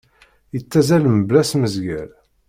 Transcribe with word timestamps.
Ittazal 0.57 1.03
mebla 1.11 1.39
asemmezger. 1.41 2.09